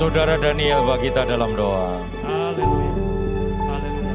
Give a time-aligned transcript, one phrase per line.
[0.00, 2.00] Saudara Daniel bagi kita dalam doa.
[2.24, 2.92] Haleluya.
[3.68, 4.14] Haleluya.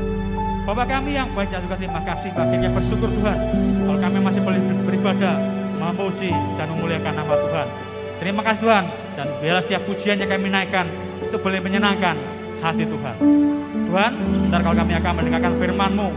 [0.65, 3.37] Bapak kami yang banyak juga terima kasih bagian bersyukur Tuhan.
[3.85, 5.37] Kalau kami masih boleh beribadah,
[5.77, 7.67] memuji dan memuliakan nama Tuhan.
[8.17, 8.83] Terima kasih Tuhan.
[9.13, 10.89] Dan biarlah setiap pujian yang kami naikkan
[11.21, 12.17] itu boleh menyenangkan
[12.65, 13.15] hati Tuhan.
[13.85, 16.07] Tuhan, sebentar kalau kami akan mendengarkan firman-Mu,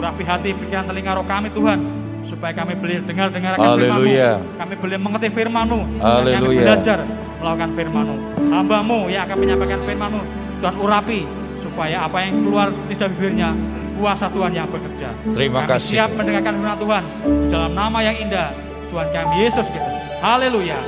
[0.00, 1.84] urapi hati, pikiran, telinga roh kami Tuhan,
[2.24, 4.08] supaya kami boleh dengar dengarkan firman-Mu.
[4.56, 5.80] Kami boleh mengerti firman-Mu.
[6.00, 7.04] Dan kami belajar
[7.38, 8.16] melakukan firman-Mu.
[8.50, 10.20] Hamba-Mu yang akan menyampaikan firman-Mu,
[10.58, 11.20] Tuhan urapi
[11.58, 13.50] supaya apa yang keluar lidah bibirnya
[13.98, 15.10] kuasa Tuhan yang bekerja.
[15.34, 15.92] Terima kami kasih.
[15.98, 18.48] siap mendengarkan firman Tuhan di dalam nama yang indah
[18.88, 19.96] Tuhan kami Yesus Kristus.
[20.22, 20.78] Haleluya.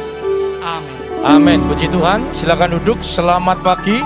[0.62, 0.96] Amin.
[1.20, 1.58] Amin.
[1.66, 2.22] Puji Tuhan.
[2.32, 3.02] Silakan duduk.
[3.02, 3.98] Selamat pagi.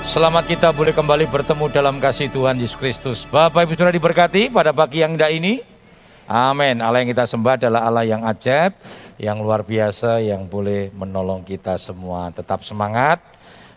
[0.00, 3.18] Selamat kita boleh kembali bertemu dalam kasih Tuhan Yesus Kristus.
[3.28, 5.60] Bapak Ibu Saudara diberkati pada pagi yang indah ini.
[6.24, 6.80] Amin.
[6.80, 8.72] Allah yang kita sembah adalah Allah yang ajaib,
[9.20, 12.32] yang luar biasa, yang boleh menolong kita semua.
[12.32, 13.20] Tetap semangat,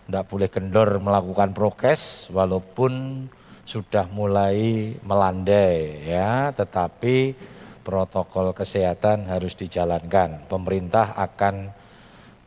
[0.07, 3.27] tidak boleh kendor melakukan prokes, walaupun
[3.67, 7.35] sudah mulai melandai ya, tetapi
[7.83, 10.47] protokol kesehatan harus dijalankan.
[10.47, 11.55] Pemerintah akan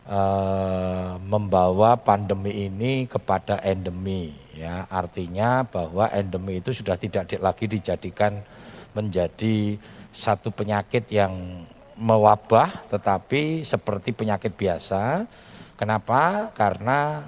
[0.09, 8.41] eh, membawa pandemi ini kepada endemi ya artinya bahwa endemi itu sudah tidak lagi dijadikan
[8.97, 9.77] menjadi
[10.17, 11.37] satu penyakit yang
[11.97, 15.25] mewabah tetapi seperti penyakit biasa.
[15.77, 16.53] Kenapa?
[16.57, 17.25] Karena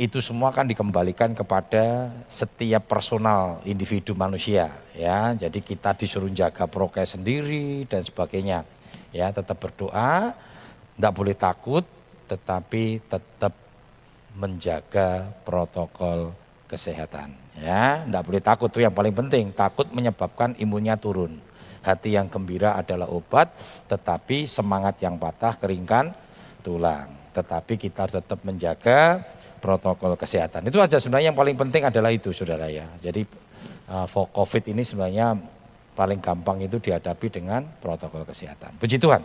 [0.00, 5.36] itu semua kan dikembalikan kepada setiap personal individu manusia ya.
[5.36, 8.64] Jadi kita disuruh jaga prokes sendiri dan sebagainya
[9.12, 9.32] ya.
[9.32, 10.32] Tetap berdoa
[10.96, 11.84] tidak boleh takut
[12.28, 13.52] tetapi tetap
[14.32, 16.32] menjaga protokol
[16.68, 18.04] kesehatan ya.
[18.08, 19.52] Tidak boleh takut itu yang paling penting.
[19.52, 21.51] Takut menyebabkan imunnya turun
[21.82, 23.50] hati yang gembira adalah obat
[23.90, 26.14] tetapi semangat yang patah keringkan
[26.62, 27.10] tulang.
[27.34, 29.20] Tetapi kita tetap menjaga
[29.62, 30.66] protokol kesehatan.
[30.66, 32.86] Itu aja sebenarnya yang paling penting adalah itu saudara ya.
[32.98, 33.22] Jadi
[33.90, 35.38] uh, for covid ini sebenarnya
[35.92, 38.74] paling gampang itu dihadapi dengan protokol kesehatan.
[38.80, 39.22] Puji Tuhan.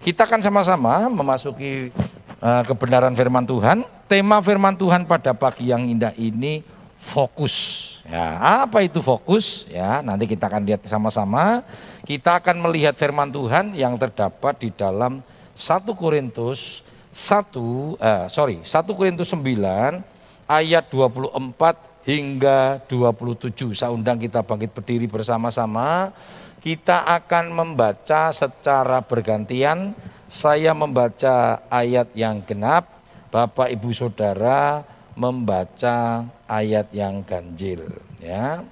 [0.00, 1.92] Kita akan sama-sama memasuki
[2.40, 3.84] uh, kebenaran firman Tuhan.
[4.08, 6.64] Tema firman Tuhan pada pagi yang indah ini
[6.96, 7.86] fokus.
[8.10, 8.26] Ya,
[8.66, 9.70] apa itu fokus?
[9.70, 11.62] Ya, nanti kita akan lihat sama-sama.
[12.02, 15.22] Kita akan melihat firman Tuhan yang terdapat di dalam
[15.54, 16.82] 1 Korintus
[17.14, 20.02] 1 eh, sorry, 1 Korintus 9
[20.50, 23.78] ayat 24 hingga 27.
[23.78, 26.10] Saya undang kita bangkit berdiri bersama-sama.
[26.58, 29.94] Kita akan membaca secara bergantian.
[30.26, 32.90] Saya membaca ayat yang genap,
[33.30, 34.82] Bapak Ibu Saudara
[35.20, 37.84] membaca ayat yang ganjil,
[38.24, 38.64] ya.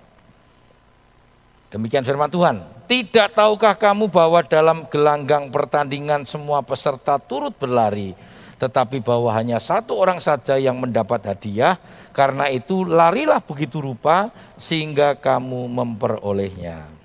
[1.69, 2.65] Demikian firman Tuhan.
[2.89, 8.17] Tidak tahukah kamu bahwa dalam gelanggang pertandingan semua peserta turut berlari,
[8.57, 11.77] tetapi bahwa hanya satu orang saja yang mendapat hadiah,
[12.17, 16.98] karena itu larilah begitu rupa sehingga kamu memperolehnya.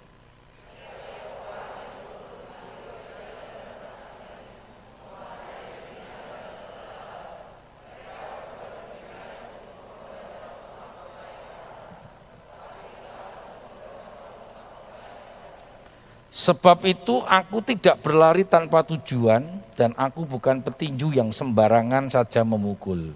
[16.34, 19.46] Sebab itu aku tidak berlari tanpa tujuan
[19.78, 23.14] dan aku bukan petinju yang sembarangan saja memukul.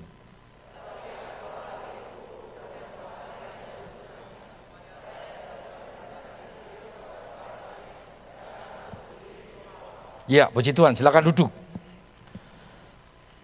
[10.30, 11.50] Ya, puji Tuhan, silakan duduk.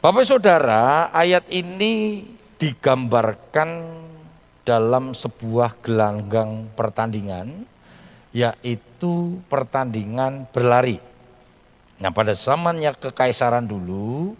[0.05, 2.27] Bapak Saudara, ayat ini
[2.61, 3.89] digambarkan
[4.61, 7.72] dalam sebuah gelanggang pertandingan
[8.33, 10.97] yaitu pertandingan berlari.
[12.01, 14.33] Nah, pada zamannya kekaisaran dulu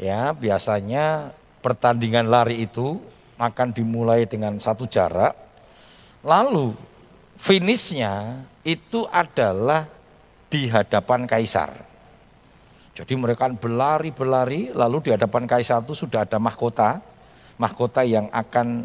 [0.00, 2.96] ya biasanya pertandingan lari itu
[3.36, 5.36] akan dimulai dengan satu jarak
[6.24, 6.72] lalu
[7.36, 9.88] finishnya itu adalah
[10.50, 11.72] di hadapan kaisar.
[12.92, 17.00] Jadi mereka berlari-berlari lalu di hadapan kaisar itu sudah ada mahkota,
[17.56, 18.84] mahkota yang akan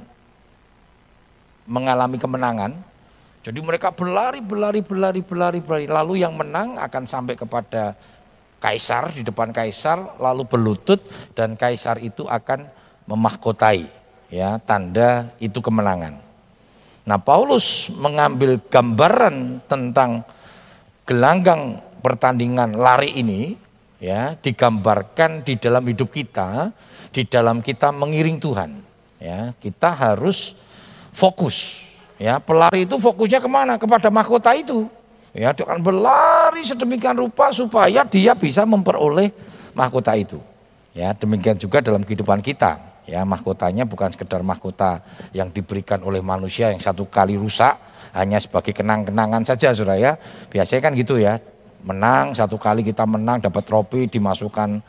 [1.68, 2.72] mengalami kemenangan.
[3.46, 5.86] Jadi mereka berlari, berlari, berlari, berlari, berlari.
[5.86, 7.94] Lalu yang menang akan sampai kepada
[8.58, 10.98] kaisar di depan kaisar, lalu berlutut
[11.38, 12.66] dan kaisar itu akan
[13.06, 13.86] memahkotai,
[14.34, 16.18] ya tanda itu kemenangan.
[17.06, 20.26] Nah Paulus mengambil gambaran tentang
[21.06, 23.54] gelanggang pertandingan lari ini,
[24.02, 26.74] ya digambarkan di dalam hidup kita,
[27.14, 28.72] di dalam kita mengiring Tuhan.
[29.22, 30.58] Ya kita harus
[31.14, 31.85] fokus
[32.16, 33.76] Ya, pelari itu fokusnya ke mana?
[33.76, 34.88] Kepada mahkota itu.
[35.36, 39.36] Ya, dia akan berlari sedemikian rupa supaya dia bisa memperoleh
[39.76, 40.40] mahkota itu.
[40.96, 42.80] Ya, demikian juga dalam kehidupan kita.
[43.04, 45.04] Ya, mahkotanya bukan sekedar mahkota
[45.36, 47.76] yang diberikan oleh manusia yang satu kali rusak
[48.16, 50.16] hanya sebagai kenang-kenangan saja Saudara ya.
[50.48, 51.36] Biasanya kan gitu ya.
[51.84, 54.80] Menang satu kali kita menang dapat trofi dimasukkan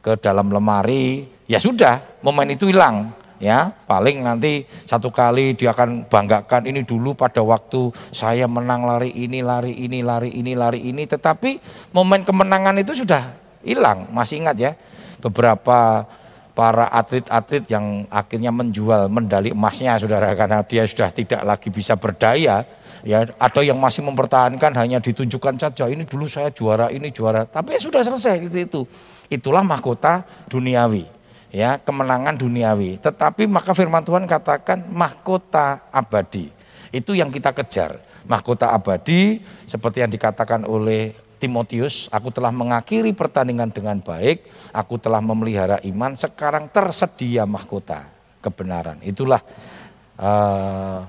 [0.00, 6.06] ke dalam lemari, ya sudah, momen itu hilang ya paling nanti satu kali dia akan
[6.06, 11.08] banggakan ini dulu pada waktu saya menang lari ini lari ini lari ini lari ini.
[11.08, 11.58] Tetapi
[11.96, 13.34] momen kemenangan itu sudah
[13.64, 14.72] hilang masih ingat ya.
[15.20, 16.04] Beberapa
[16.52, 22.68] para atlet-atlet yang akhirnya menjual medali emasnya saudara karena dia sudah tidak lagi bisa berdaya
[23.00, 27.76] ya atau yang masih mempertahankan hanya ditunjukkan saja ini dulu saya juara ini juara tapi
[27.76, 28.82] ya sudah selesai itu itu.
[29.30, 31.19] Itulah mahkota duniawi
[31.50, 33.02] ya kemenangan duniawi.
[33.02, 36.50] Tetapi maka firman Tuhan katakan mahkota abadi.
[36.90, 38.00] Itu yang kita kejar.
[38.26, 44.44] Mahkota abadi seperti yang dikatakan oleh Timotius, aku telah mengakhiri pertandingan dengan baik,
[44.76, 48.04] aku telah memelihara iman, sekarang tersedia mahkota
[48.44, 49.00] kebenaran.
[49.00, 49.40] Itulah
[50.20, 51.00] uh,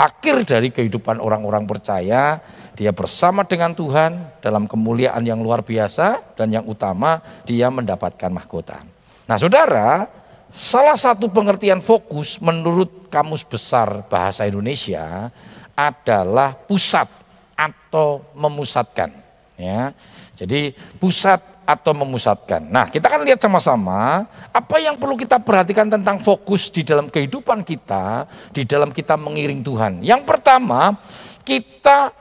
[0.00, 2.40] akhir dari kehidupan orang-orang percaya,
[2.72, 8.95] dia bersama dengan Tuhan dalam kemuliaan yang luar biasa dan yang utama dia mendapatkan mahkota.
[9.26, 10.06] Nah saudara,
[10.54, 15.34] salah satu pengertian fokus menurut Kamus Besar Bahasa Indonesia
[15.74, 17.10] adalah pusat
[17.58, 19.10] atau memusatkan.
[19.58, 19.90] Ya,
[20.38, 22.62] jadi pusat atau memusatkan.
[22.70, 27.66] Nah kita kan lihat sama-sama apa yang perlu kita perhatikan tentang fokus di dalam kehidupan
[27.66, 29.92] kita, di dalam kita mengiring Tuhan.
[30.06, 30.94] Yang pertama,
[31.42, 32.14] kita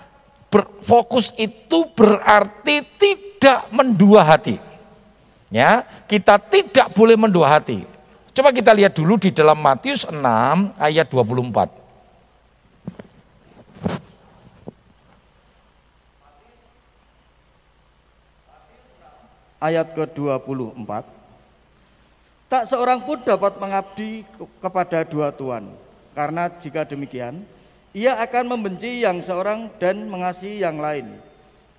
[0.49, 4.57] berfokus itu berarti tidak mendua hati.
[5.53, 7.85] Ya, kita tidak boleh mendua hati.
[8.35, 10.19] Coba kita lihat dulu di dalam Matius 6
[10.75, 11.71] ayat 24.
[19.63, 20.91] Ayat ke-24.
[22.45, 24.21] Tak seorang pun dapat mengabdi
[24.61, 25.73] kepada dua tuan,
[26.13, 27.41] karena jika demikian,
[27.89, 31.09] ia akan membenci yang seorang dan mengasihi yang lain,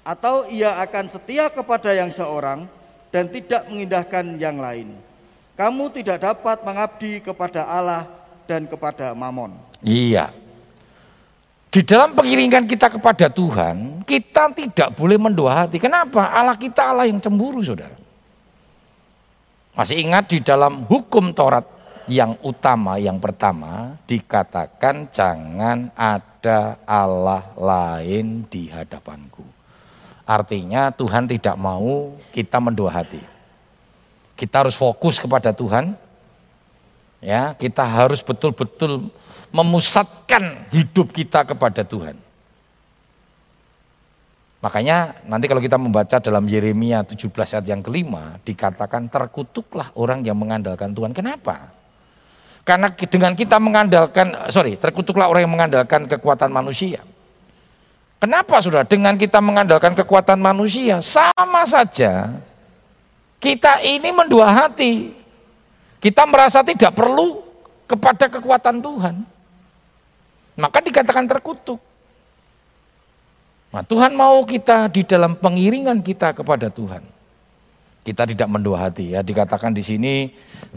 [0.02, 2.66] atau ia akan setia kepada yang seorang
[3.10, 4.94] dan tidak mengindahkan yang lain.
[5.56, 8.04] Kamu tidak dapat mengabdi kepada Allah
[8.44, 9.56] dan kepada Mamon.
[9.80, 10.28] Iya.
[11.72, 15.76] Di dalam pengiringan kita kepada Tuhan, kita tidak boleh mendua hati.
[15.76, 16.28] Kenapa?
[16.28, 17.96] Allah kita Allah yang cemburu, saudara.
[19.76, 21.68] Masih ingat di dalam hukum Taurat
[22.08, 29.55] yang utama, yang pertama, dikatakan jangan ada Allah lain di hadapanku.
[30.26, 33.22] Artinya Tuhan tidak mau kita mendua hati.
[34.34, 35.94] Kita harus fokus kepada Tuhan.
[37.22, 39.08] Ya, kita harus betul-betul
[39.54, 42.18] memusatkan hidup kita kepada Tuhan.
[44.60, 50.34] Makanya nanti kalau kita membaca dalam Yeremia 17 ayat yang kelima dikatakan terkutuklah orang yang
[50.34, 51.14] mengandalkan Tuhan.
[51.14, 51.70] Kenapa?
[52.66, 56.98] Karena dengan kita mengandalkan, sorry, terkutuklah orang yang mengandalkan kekuatan manusia.
[58.16, 62.42] Kenapa sudah dengan kita mengandalkan kekuatan manusia sama saja
[63.36, 65.12] kita ini mendua hati.
[66.00, 67.44] Kita merasa tidak perlu
[67.86, 69.14] kepada kekuatan Tuhan.
[70.56, 71.80] Maka dikatakan terkutuk.
[73.70, 77.04] Nah, Tuhan mau kita di dalam pengiringan kita kepada Tuhan.
[78.06, 79.20] Kita tidak mendua hati ya.
[79.20, 80.14] Dikatakan di sini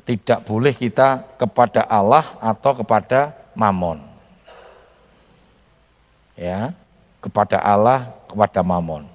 [0.03, 4.01] tidak boleh kita kepada Allah atau kepada Mamon.
[6.35, 6.71] Ya,
[7.19, 9.07] kepada Allah, kepada Mamon.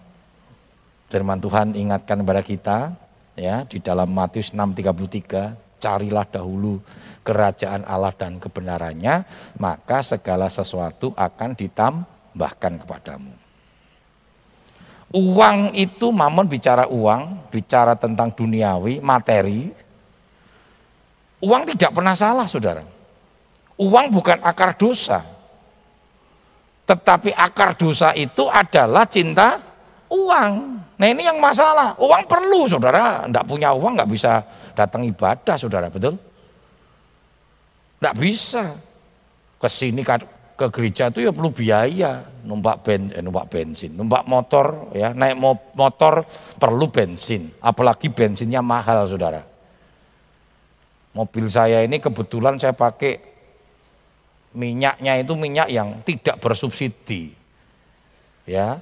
[1.08, 2.78] Firman Tuhan ingatkan kepada kita
[3.36, 6.80] ya di dalam Matius 6:33, carilah dahulu
[7.24, 9.24] kerajaan Allah dan kebenarannya,
[9.60, 13.32] maka segala sesuatu akan ditambahkan kepadamu.
[15.14, 19.70] Uang itu Mamon bicara uang, bicara tentang duniawi, materi.
[21.38, 22.82] Uang tidak pernah salah, Saudara.
[23.78, 25.33] Uang bukan akar dosa.
[26.84, 29.56] Tetapi akar dosa itu adalah cinta
[30.12, 30.52] uang.
[31.00, 31.96] Nah ini yang masalah.
[31.96, 33.24] Uang perlu saudara.
[33.24, 34.44] Tidak punya uang nggak bisa
[34.76, 35.88] datang ibadah saudara.
[35.88, 36.20] Betul?
[37.98, 38.76] Tidak bisa.
[39.56, 42.20] Ke sini ke gereja itu ya perlu biaya.
[42.44, 43.96] Numpak, ben, eh, numpak bensin.
[43.96, 45.16] Numpak motor ya.
[45.16, 45.40] Naik
[45.72, 46.28] motor
[46.60, 47.48] perlu bensin.
[47.64, 49.40] Apalagi bensinnya mahal saudara.
[51.16, 53.33] Mobil saya ini kebetulan saya pakai
[54.54, 57.34] minyaknya itu minyak yang tidak bersubsidi.
[58.46, 58.80] Ya.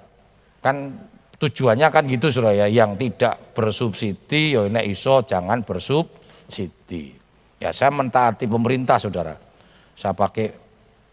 [0.63, 0.95] Kan
[1.43, 7.19] tujuannya kan gitu Saudara ya, yang tidak bersubsidi ya nek iso jangan bersubsidi.
[7.59, 9.35] Ya saya mentaati pemerintah Saudara.
[9.99, 10.55] Saya pakai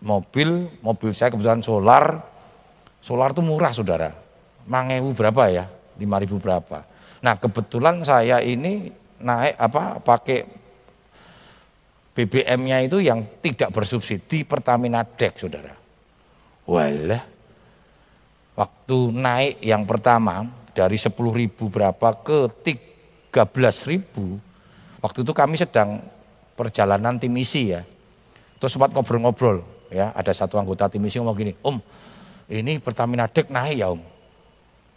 [0.06, 2.22] mobil, mobil saya kebetulan solar.
[3.01, 4.12] Solar itu murah Saudara.
[4.70, 5.66] Mangewu berapa ya?
[5.98, 6.80] 5000 berapa.
[7.20, 10.48] Nah, kebetulan saya ini naik apa pakai
[12.19, 15.71] BBM-nya itu yang tidak bersubsidi Pertamina Dek, saudara.
[16.67, 17.23] Walah,
[18.59, 20.43] waktu naik yang pertama
[20.75, 22.51] dari 10 ribu berapa ke
[23.31, 23.31] 13
[23.88, 24.35] ribu,
[24.99, 26.03] waktu itu kami sedang
[26.59, 27.88] perjalanan tim misi ya.
[28.59, 31.79] Terus sempat ngobrol-ngobrol ya, ada satu anggota tim misi ngomong gini, Om,
[32.51, 34.03] ini Pertamina Dek naik ya Om.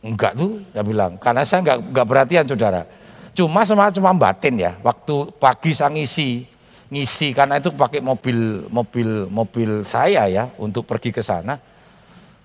[0.02, 2.82] Enggak tuh, saya bilang, karena saya enggak, enggak perhatian saudara.
[3.30, 6.51] Cuma sama cuma batin ya, waktu pagi saya ngisi,
[6.92, 11.56] ngisi karena itu pakai mobil mobil mobil saya ya untuk pergi ke sana.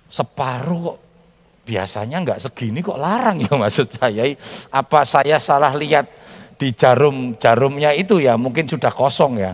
[0.07, 0.97] Separuh kok
[1.67, 4.23] biasanya nggak segini kok larang ya maksud saya.
[4.71, 6.07] Apa saya salah lihat
[6.55, 9.51] di jarum jarumnya itu ya mungkin sudah kosong ya.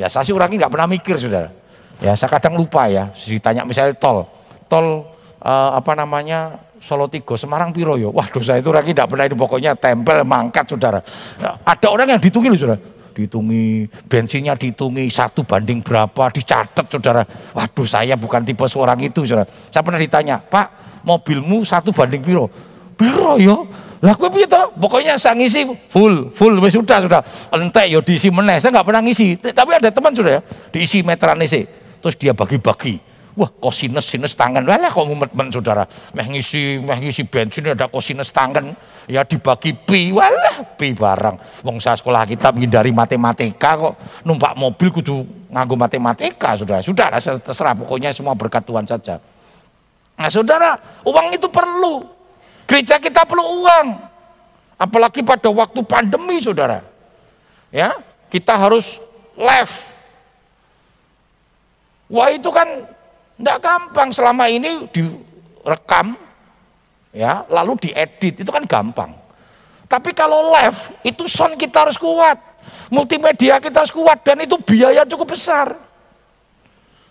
[0.00, 1.52] Ya saya sih orangnya nggak pernah mikir saudara.
[2.00, 4.24] Ya saya kadang lupa ya ditanya misalnya tol.
[4.72, 5.04] Tol
[5.44, 8.08] uh, apa namanya Solo Tigo Semarang Piro yo?
[8.08, 11.04] Waduh saya itu orangnya nggak pernah itu pokoknya tempel mangkat saudara.
[11.60, 17.26] Ada orang yang ditunggil saudara dihitungi, bensinnya dihitungi satu banding berapa, dicatat saudara.
[17.52, 19.46] Waduh saya bukan tipe seorang itu saudara.
[19.68, 22.48] Saya pernah ditanya, Pak mobilmu satu banding piro?
[22.96, 23.68] Piro yo?
[24.00, 24.48] Lah gue piye
[24.80, 27.20] Pokoknya saya ngisi full, full wis sudah sudah.
[27.52, 28.56] Entek yo diisi meneh.
[28.56, 29.36] Saya nggak pernah ngisi.
[29.36, 31.68] Tapi ada teman sudah ya, diisi meteran isi.
[32.00, 33.09] Terus dia bagi-bagi.
[33.40, 34.60] Wah, kosinus sinus tangan.
[34.68, 35.88] Lah kok ngumet men saudara.
[36.12, 38.76] Meh ngisi meh ngisi bensin ada kosinus tangan.
[39.08, 40.12] Ya dibagi pi.
[40.12, 41.64] Walah, pi barang.
[41.64, 43.96] Wong saya sekolah kita menghindari matematika kok
[44.28, 46.84] numpak mobil kudu nganggo matematika, Saudara.
[46.84, 49.16] Sudah terserah pokoknya semua berkat Tuhan saja.
[50.20, 50.76] Nah, Saudara,
[51.08, 52.04] uang itu perlu.
[52.68, 53.88] Gereja kita perlu uang.
[54.76, 56.84] Apalagi pada waktu pandemi, Saudara.
[57.72, 57.96] Ya,
[58.28, 59.00] kita harus
[59.32, 59.74] live.
[62.12, 62.68] Wah, itu kan
[63.40, 66.12] tidak gampang selama ini direkam,
[67.16, 69.16] ya, lalu diedit itu kan gampang.
[69.88, 72.36] Tapi kalau live itu sound kita harus kuat,
[72.92, 75.72] multimedia kita harus kuat dan itu biaya cukup besar.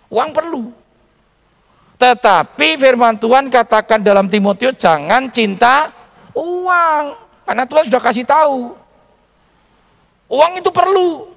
[0.08, 0.70] Uang perlu.
[2.00, 5.92] Tetapi firman Tuhan katakan dalam Timotius jangan cinta
[6.32, 7.04] uang.
[7.44, 8.78] Karena Tuhan sudah kasih tahu.
[10.30, 11.28] Uang itu perlu.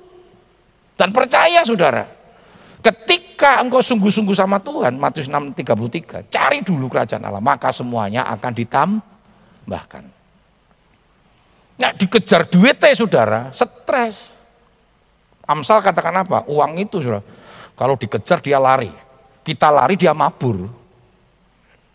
[0.94, 2.04] Dan percaya saudara.
[2.78, 3.31] Ketika
[3.62, 10.04] engkau sungguh-sungguh sama Tuhan, Matius 6:33, cari dulu kerajaan Allah, maka semuanya akan ditambahkan.
[11.80, 14.30] Nah, dikejar duit teh saudara, stres.
[15.42, 16.46] Amsal katakan apa?
[16.46, 17.25] Uang itu saudara,
[17.75, 18.92] kalau dikejar dia lari.
[19.42, 20.70] Kita lari dia mabur.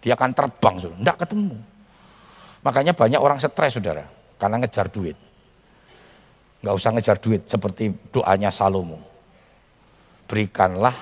[0.03, 1.57] Dia akan terbang saudara, enggak ketemu.
[2.61, 4.03] Makanya banyak orang stres saudara,
[4.35, 5.15] karena ngejar duit.
[6.59, 9.17] Enggak usah ngejar duit seperti doanya Salomo
[10.27, 10.93] berikanlah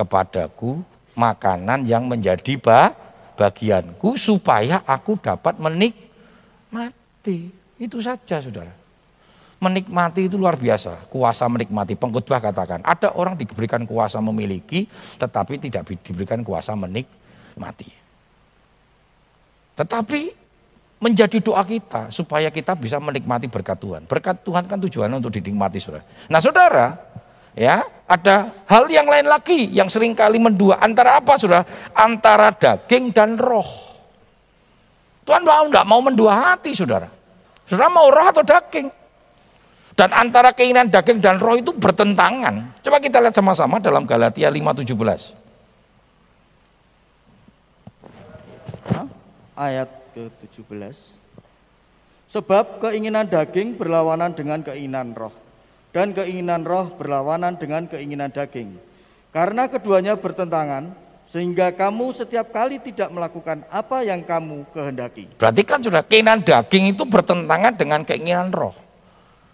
[0.00, 0.80] kepadaku
[1.12, 2.56] makanan yang menjadi
[3.36, 7.52] bagianku supaya aku dapat menikmati.
[7.76, 8.72] Itu saja saudara.
[9.60, 11.92] Menikmati itu luar biasa, kuasa menikmati.
[11.92, 14.88] Pengkhotbah katakan, ada orang diberikan kuasa memiliki,
[15.20, 17.92] tetapi tidak diberikan kuasa menikmati.
[19.76, 20.20] Tetapi
[21.00, 24.08] menjadi doa kita supaya kita bisa menikmati berkat Tuhan.
[24.08, 26.08] Berkat Tuhan kan tujuannya untuk dinikmati saudara.
[26.32, 26.96] Nah saudara,
[27.58, 31.62] Ya, ada hal yang lain lagi yang sering kali mendua antara apa Saudara?
[31.94, 33.86] Antara daging dan roh.
[35.22, 37.06] Tuhan mau enggak mau mendua hati Saudara.
[37.70, 38.90] Saudara mau roh atau daging?
[39.94, 42.82] Dan antara keinginan daging dan roh itu bertentangan.
[42.82, 45.30] Coba kita lihat sama-sama dalam Galatia 5:17.
[49.54, 49.86] Ayat
[50.18, 51.20] ke-17.
[52.26, 55.39] Sebab keinginan daging berlawanan dengan keinginan roh
[55.90, 58.78] dan keinginan roh berlawanan dengan keinginan daging.
[59.30, 60.90] Karena keduanya bertentangan,
[61.30, 65.30] sehingga kamu setiap kali tidak melakukan apa yang kamu kehendaki.
[65.38, 68.74] Berarti kan sudah keinginan daging itu bertentangan dengan keinginan roh.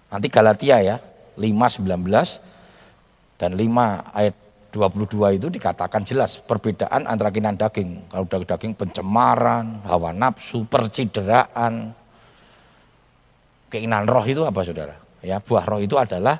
[0.08, 0.96] Nanti Galatia ya,
[1.36, 2.40] 5:19
[3.36, 4.34] dan 5 ayat
[4.72, 8.08] 22 itu dikatakan jelas perbedaan antara keinginan daging.
[8.08, 11.92] Kalau daging pencemaran, hawa nafsu, percideraan.
[13.68, 15.05] Keinginan roh itu apa saudara?
[15.26, 16.38] Ya, buah roh itu adalah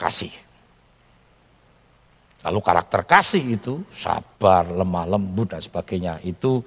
[0.00, 0.32] kasih.
[2.42, 6.64] Lalu karakter kasih itu sabar, lemah lembut dan sebagainya itu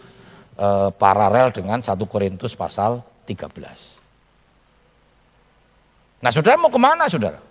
[0.56, 6.24] e, paralel dengan 1 Korintus pasal 13.
[6.24, 7.44] Nah saudara mau ke mana saudara?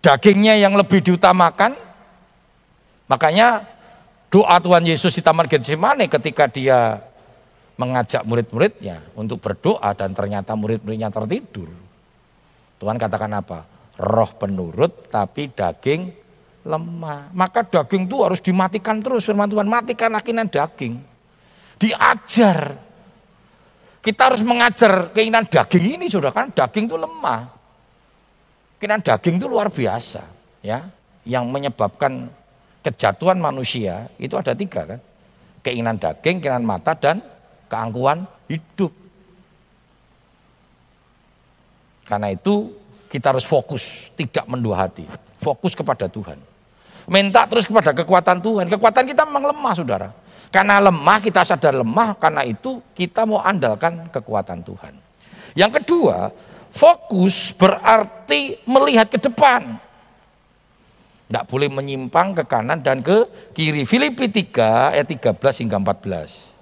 [0.00, 1.76] Dagingnya yang lebih diutamakan,
[3.10, 3.66] makanya
[4.32, 7.02] doa Tuhan Yesus di Taman Getsemane ketika dia
[7.74, 11.70] mengajak murid-muridnya untuk berdoa dan ternyata murid-muridnya tertidur.
[12.78, 13.66] Tuhan katakan apa?
[13.98, 16.10] Roh penurut tapi daging
[16.66, 17.30] lemah.
[17.34, 19.66] Maka daging itu harus dimatikan terus firman Tuhan.
[19.66, 20.98] Matikan akinan daging.
[21.78, 22.78] Diajar.
[24.04, 27.48] Kita harus mengajar keinginan daging ini sudah kan daging itu lemah.
[28.78, 30.22] Keinginan daging itu luar biasa
[30.60, 30.84] ya.
[31.24, 32.28] Yang menyebabkan
[32.84, 35.00] kejatuhan manusia itu ada tiga kan.
[35.64, 37.24] Keinginan daging, keinginan mata dan
[37.74, 38.94] keangkuhan hidup.
[42.06, 42.70] Karena itu
[43.10, 45.02] kita harus fokus, tidak mendua hati.
[45.42, 46.38] Fokus kepada Tuhan.
[47.10, 48.70] Minta terus kepada kekuatan Tuhan.
[48.70, 50.08] Kekuatan kita memang lemah saudara.
[50.54, 54.94] Karena lemah, kita sadar lemah, karena itu kita mau andalkan kekuatan Tuhan.
[55.58, 56.30] Yang kedua,
[56.70, 59.82] fokus berarti melihat ke depan.
[61.26, 63.82] Tidak boleh menyimpang ke kanan dan ke kiri.
[63.82, 65.34] Filipi 3 ayat 13
[65.66, 66.53] hingga 14.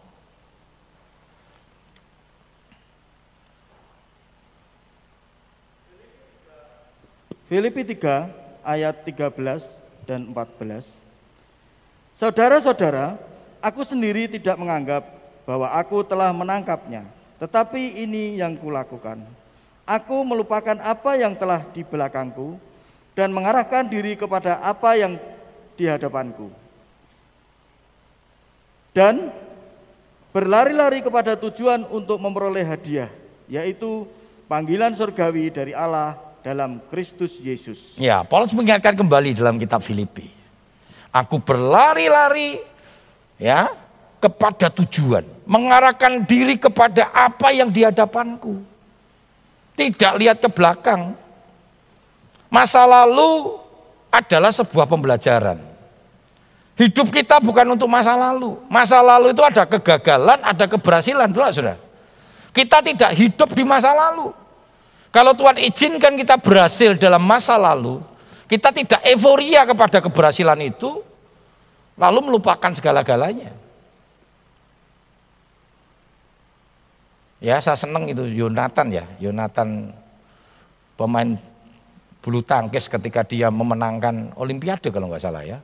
[7.53, 9.29] Filipi 3 ayat 13
[10.09, 11.05] dan 14.
[12.17, 13.21] Saudara-saudara,
[13.61, 15.05] Aku sendiri tidak menganggap
[15.45, 17.05] bahwa aku telah menangkapnya,
[17.37, 19.21] tetapi ini yang kulakukan.
[19.85, 22.57] Aku melupakan apa yang telah di belakangku
[23.13, 25.21] dan mengarahkan diri kepada apa yang
[25.77, 26.49] di hadapanku.
[28.97, 29.29] Dan
[30.33, 33.13] berlari-lari kepada tujuan untuk memperoleh hadiah,
[33.45, 34.09] yaitu
[34.49, 37.97] panggilan surgawi dari Allah dalam Kristus Yesus.
[37.97, 40.29] Ya, Paulus mengingatkan kembali dalam kitab Filipi.
[41.15, 42.59] Aku berlari-lari
[43.39, 43.71] ya
[44.19, 48.59] kepada tujuan, mengarahkan diri kepada apa yang di hadapanku.
[49.73, 51.17] Tidak lihat ke belakang.
[52.53, 53.57] Masa lalu
[54.13, 55.57] adalah sebuah pembelajaran.
[56.77, 58.61] Hidup kita bukan untuk masa lalu.
[58.69, 61.77] Masa lalu itu ada kegagalan, ada keberhasilan, Saudara.
[62.53, 64.42] Kita tidak hidup di masa lalu.
[65.13, 68.01] Kalau Tuhan izinkan kita berhasil dalam masa lalu,
[68.49, 71.05] kita tidak euforia kepada keberhasilan itu,
[72.01, 73.53] lalu melupakan segala-galanya.
[77.45, 79.93] Ya saya senang itu Yonatan ya, Yonatan
[80.97, 81.37] pemain
[82.23, 85.59] bulu tangkis ketika dia memenangkan Olimpiade kalau nggak salah ya.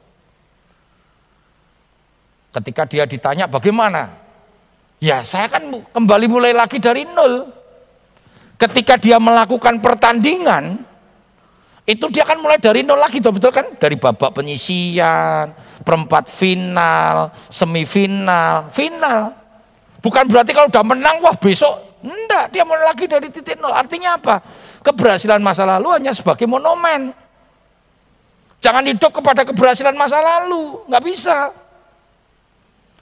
[2.52, 4.12] Ketika dia ditanya bagaimana,
[4.98, 7.57] ya saya kan kembali mulai lagi dari nol.
[8.58, 10.82] Ketika dia melakukan pertandingan,
[11.86, 13.64] itu dia kan mulai dari nol lagi, betul kan?
[13.78, 15.54] Dari babak penyisian,
[15.86, 19.32] perempat final, semifinal, final.
[20.02, 22.02] Bukan berarti kalau udah menang, wah besok.
[22.02, 23.70] Enggak, dia mulai lagi dari titik nol.
[23.70, 24.42] Artinya apa?
[24.82, 27.14] Keberhasilan masa lalu hanya sebagai monumen.
[28.58, 31.54] Jangan hidup kepada keberhasilan masa lalu, nggak bisa.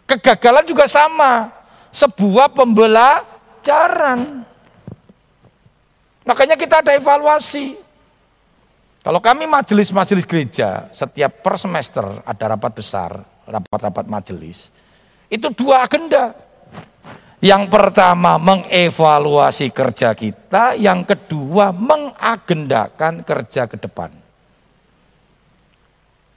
[0.04, 1.50] Kegagalan juga sama,
[1.90, 4.46] sebuah pembelajaran.
[6.26, 7.78] Makanya kita ada evaluasi.
[9.06, 14.66] Kalau kami majelis-majelis gereja, setiap per semester ada rapat besar, rapat-rapat majelis,
[15.30, 16.34] itu dua agenda.
[17.38, 24.10] Yang pertama mengevaluasi kerja kita, yang kedua mengagendakan kerja ke depan.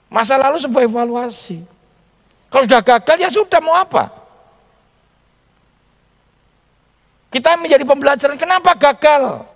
[0.06, 1.66] Masa lalu sebuah evaluasi.
[2.46, 4.14] Kalau sudah gagal ya sudah mau apa?
[7.34, 9.49] Kita menjadi pembelajaran kenapa gagal?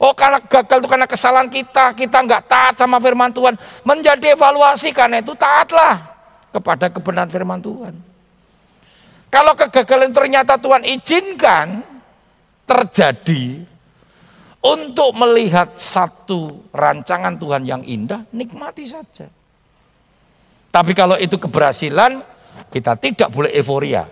[0.00, 3.52] Oh karena gagal itu karena kesalahan kita, kita nggak taat sama firman Tuhan.
[3.84, 6.00] Menjadi evaluasi karena itu taatlah
[6.48, 7.94] kepada kebenaran firman Tuhan.
[9.28, 11.84] Kalau kegagalan ternyata Tuhan izinkan
[12.64, 13.60] terjadi
[14.64, 19.28] untuk melihat satu rancangan Tuhan yang indah, nikmati saja.
[20.72, 22.24] Tapi kalau itu keberhasilan,
[22.72, 24.08] kita tidak boleh euforia.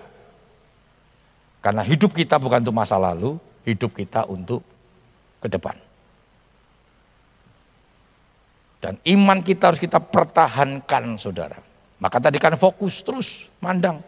[1.65, 4.61] Karena hidup kita bukan untuk masa lalu, hidup kita untuk
[5.39, 5.77] ke depan.
[8.79, 11.59] Dan iman kita harus kita pertahankan saudara.
[11.99, 13.99] Maka tadi kan fokus terus mandang.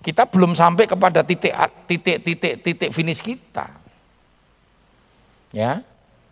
[0.00, 1.52] Kita belum sampai kepada titik
[1.84, 3.68] titik titik titik finish kita.
[5.52, 5.84] Ya.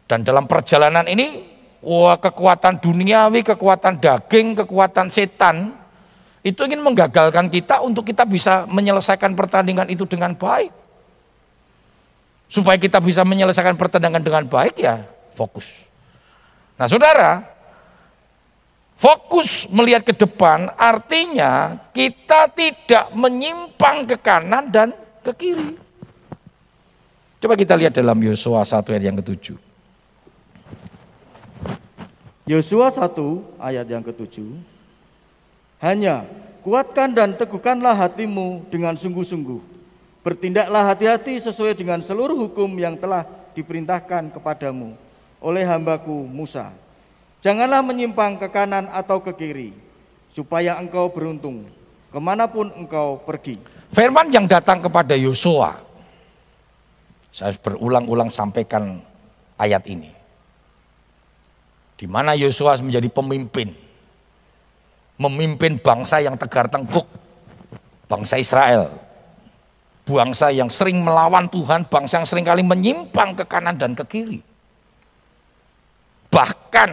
[0.08, 1.44] Dan dalam perjalanan ini
[1.84, 5.76] wah kekuatan duniawi, kekuatan daging, kekuatan setan
[6.46, 10.85] itu ingin menggagalkan kita untuk kita bisa menyelesaikan pertandingan itu dengan baik.
[12.46, 15.02] Supaya kita bisa menyelesaikan pertandingan dengan baik ya
[15.36, 15.68] fokus.
[16.80, 17.44] Nah saudara,
[18.96, 24.88] fokus melihat ke depan artinya kita tidak menyimpang ke kanan dan
[25.20, 25.70] ke kiri.
[27.36, 29.58] Coba kita lihat dalam Yosua 1 ayat yang ketujuh.
[32.48, 33.12] Yosua 1
[33.60, 34.56] ayat yang ketujuh.
[35.76, 36.24] Hanya
[36.64, 39.75] kuatkan dan teguhkanlah hatimu dengan sungguh-sungguh
[40.26, 43.22] Bertindaklah hati-hati sesuai dengan seluruh hukum yang telah
[43.54, 44.98] diperintahkan kepadamu
[45.38, 46.74] oleh hambaku Musa.
[47.38, 49.70] Janganlah menyimpang ke kanan atau ke kiri,
[50.34, 51.70] supaya engkau beruntung
[52.10, 53.54] ke mana pun engkau pergi.
[53.94, 55.78] Firman yang datang kepada Yosua
[57.30, 58.98] Saya berulang-ulang sampaikan
[59.54, 60.10] ayat ini.
[61.94, 63.70] Di mana Yosua menjadi pemimpin.
[65.22, 67.06] Memimpin bangsa yang tegar tengkuk.
[68.10, 69.05] Bangsa Israel.
[70.06, 74.38] Bangsa yang sering melawan Tuhan, bangsa yang sering kali menyimpang ke kanan dan ke kiri.
[76.30, 76.90] Bahkan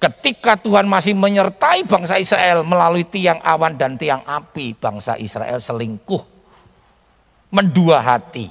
[0.00, 6.24] ketika Tuhan masih menyertai bangsa Israel melalui tiang awan dan tiang api, bangsa Israel selingkuh.
[7.52, 8.48] Mendua hati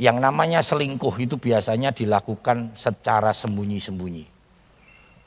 [0.00, 4.39] yang namanya selingkuh itu biasanya dilakukan secara sembunyi-sembunyi.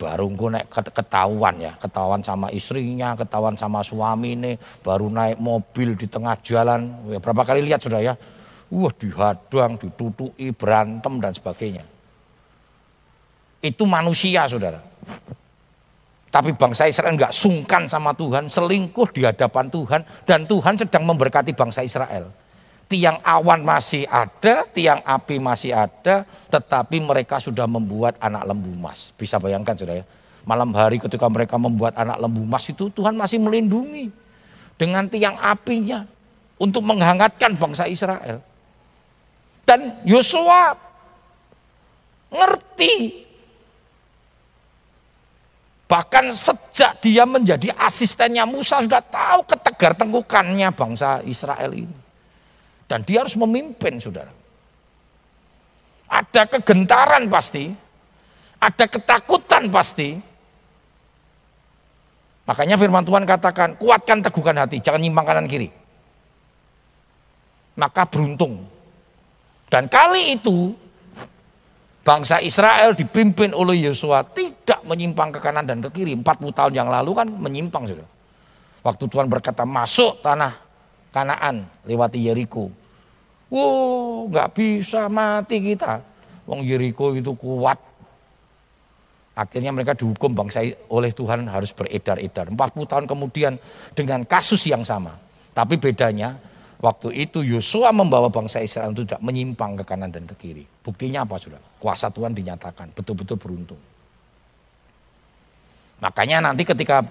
[0.04, 5.96] Baru engko naik ketahuan ya, ketahuan sama istrinya, ketahuan sama suami ini, baru naik mobil
[5.96, 7.08] di tengah jalan.
[7.08, 8.20] Ya, berapa kali lihat sudah ya?
[8.68, 11.88] Wah dihadang, ditutui, berantem dan sebagainya.
[13.64, 14.84] Itu manusia saudara.
[16.28, 21.56] Tapi bangsa Israel enggak sungkan sama Tuhan, selingkuh di hadapan Tuhan, dan Tuhan sedang memberkati
[21.56, 22.43] bangsa Israel
[22.94, 29.10] tiang awan masih ada, tiang api masih ada, tetapi mereka sudah membuat anak lembu emas.
[29.18, 30.06] Bisa bayangkan sudah ya.
[30.46, 34.14] Malam hari ketika mereka membuat anak lembu emas itu Tuhan masih melindungi
[34.78, 36.06] dengan tiang apinya
[36.62, 38.46] untuk menghangatkan bangsa Israel.
[39.66, 40.78] Dan Yosua
[42.30, 43.26] ngerti
[45.84, 52.03] Bahkan sejak dia menjadi asistennya Musa sudah tahu ketegar tengkukannya bangsa Israel ini.
[52.94, 54.30] Dan dia harus memimpin, saudara.
[56.06, 57.74] Ada kegentaran pasti,
[58.62, 60.14] ada ketakutan pasti.
[62.46, 65.74] Makanya firman Tuhan katakan, kuatkan teguhkan hati, jangan nyimpang kanan kiri.
[67.82, 68.62] Maka beruntung.
[69.74, 70.78] Dan kali itu,
[72.06, 76.14] bangsa Israel dipimpin oleh Yosua tidak menyimpang ke kanan dan ke kiri.
[76.14, 78.06] 40 tahun yang lalu kan menyimpang sudah.
[78.86, 80.62] Waktu Tuhan berkata masuk tanah
[81.14, 82.83] Kanaan lewati Yeriko.
[83.54, 86.02] Wow, nggak bisa mati kita.
[86.50, 87.78] Wong Yeriko itu kuat.
[89.38, 92.50] Akhirnya mereka dihukum bangsa oleh Tuhan harus beredar-edar.
[92.50, 92.58] 40
[92.90, 93.62] tahun kemudian
[93.94, 95.22] dengan kasus yang sama.
[95.54, 96.34] Tapi bedanya
[96.82, 100.66] waktu itu Yosua membawa bangsa Israel itu tidak menyimpang ke kanan dan ke kiri.
[100.82, 101.62] Buktinya apa sudah?
[101.78, 103.82] Kuasa Tuhan dinyatakan, betul-betul beruntung.
[106.02, 107.06] Makanya nanti ketika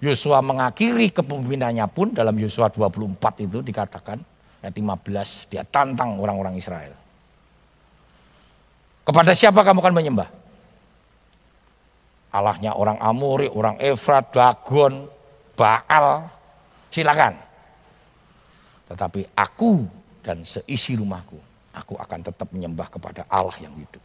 [0.00, 4.29] Yosua mengakhiri kepemimpinannya pun dalam Yosua 24 itu dikatakan
[4.60, 6.92] ayat 15 dia tantang orang-orang Israel.
[9.04, 10.28] Kepada siapa kamu akan menyembah?
[12.30, 15.10] Allahnya orang Amori, orang Efrat, Dagon,
[15.58, 16.30] Baal,
[16.94, 17.34] silakan.
[18.86, 19.82] Tetapi aku
[20.22, 21.38] dan seisi rumahku,
[21.74, 24.02] aku akan tetap menyembah kepada Allah yang hidup.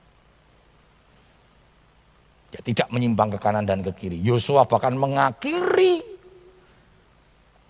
[2.50, 4.18] Dia tidak menyimpang ke kanan dan ke kiri.
[4.24, 6.02] Yosua bahkan mengakhiri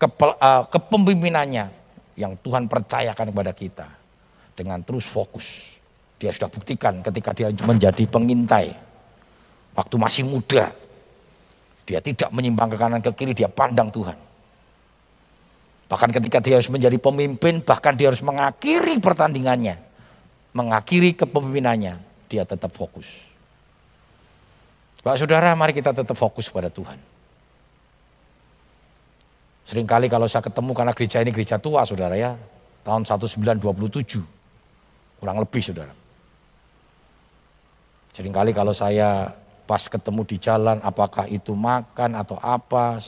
[0.00, 1.85] eh, kepemimpinannya
[2.16, 3.86] yang Tuhan percayakan kepada kita
[4.56, 5.76] dengan terus fokus.
[6.16, 8.72] Dia sudah buktikan ketika dia menjadi pengintai.
[9.76, 10.72] Waktu masih muda.
[11.84, 14.16] Dia tidak menyimpang ke kanan ke kiri, dia pandang Tuhan.
[15.86, 19.78] Bahkan ketika dia harus menjadi pemimpin, bahkan dia harus mengakhiri pertandingannya.
[20.50, 23.06] Mengakhiri kepemimpinannya, dia tetap fokus.
[25.04, 26.98] Pak saudara, mari kita tetap fokus pada Tuhan.
[29.66, 32.38] Seringkali kalau saya ketemu karena gereja ini gereja tua saudara ya.
[32.86, 34.22] Tahun 1927.
[35.18, 35.90] Kurang lebih saudara.
[38.14, 39.34] Seringkali kalau saya
[39.66, 43.02] pas ketemu di jalan apakah itu makan atau apa.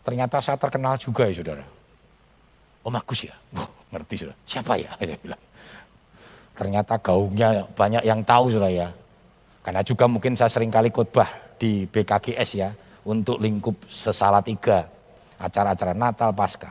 [0.00, 1.64] Ternyata saya terkenal juga ya saudara.
[2.84, 3.36] Oh Agus ya?
[3.52, 4.40] Wah, ngerti saudara.
[4.48, 4.88] Siapa ya?
[4.96, 5.42] Saya bilang.
[6.56, 8.88] Ternyata gaungnya banyak yang tahu saudara ya.
[9.60, 11.28] Karena juga mungkin saya sering kali khotbah
[11.60, 12.72] di BKGS ya.
[13.04, 14.88] Untuk lingkup sesala tiga
[15.38, 16.70] acara-acara Natal, Pasca.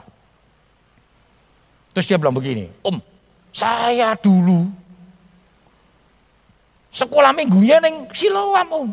[1.94, 2.98] Terus dia bilang begini, Om,
[3.54, 4.66] saya dulu
[6.90, 8.90] sekolah minggunya neng Siloam Om.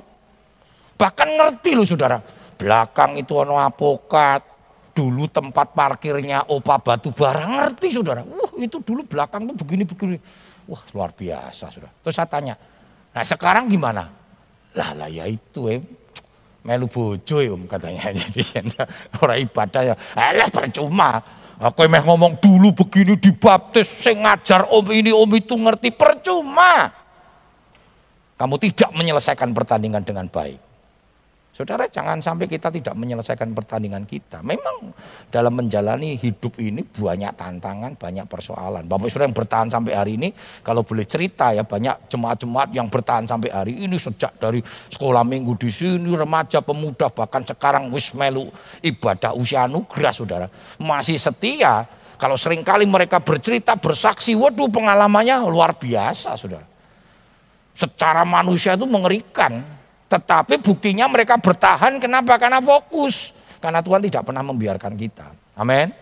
[1.00, 2.20] Bahkan ngerti loh saudara,
[2.60, 4.44] belakang itu ono apokat,
[4.92, 8.20] dulu tempat parkirnya opa batu bara ngerti saudara.
[8.20, 10.20] Wah itu dulu belakang tuh begini-begini.
[10.68, 11.88] Wah luar biasa saudara.
[12.04, 12.54] Terus saya tanya,
[13.16, 14.12] nah sekarang gimana?
[14.76, 15.80] Lah lah ya itu eh
[16.64, 18.12] melu bojo ya om katanya.
[18.18, 18.42] Jadi
[19.20, 19.94] orang ibadah ya.
[20.16, 21.20] Alah percuma.
[21.60, 25.92] Aku emang ngomong dulu begini dibaptis sing ngajar om ini om itu ngerti.
[25.92, 26.88] Percuma.
[28.40, 30.69] Kamu tidak menyelesaikan pertandingan dengan baik
[31.60, 34.40] Saudara jangan sampai kita tidak menyelesaikan pertandingan kita.
[34.40, 34.96] Memang
[35.28, 38.88] dalam menjalani hidup ini banyak tantangan, banyak persoalan.
[38.88, 40.32] Bapak Saudara yang bertahan sampai hari ini,
[40.64, 45.52] kalau boleh cerita ya banyak jemaat-jemaat yang bertahan sampai hari ini sejak dari sekolah minggu
[45.60, 48.48] di sini, remaja, pemuda, bahkan sekarang wis melu
[48.80, 50.46] ibadah usia anugerah Saudara.
[50.80, 51.84] Masih setia
[52.20, 56.68] Kalau sering kali mereka bercerita, bersaksi, waduh pengalamannya luar biasa saudara.
[57.72, 59.79] Secara manusia itu mengerikan.
[60.10, 62.34] Tetapi buktinya mereka bertahan, kenapa?
[62.34, 63.30] Karena fokus.
[63.62, 65.30] Karena Tuhan tidak pernah membiarkan kita.
[65.54, 65.94] Amin.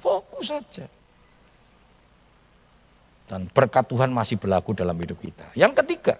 [0.00, 0.88] Fokus saja.
[3.28, 5.52] Dan berkat Tuhan masih berlaku dalam hidup kita.
[5.52, 6.16] Yang ketiga,